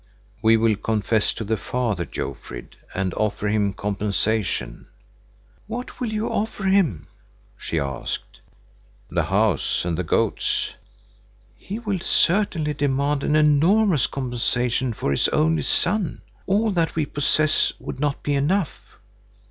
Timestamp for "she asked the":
7.55-9.25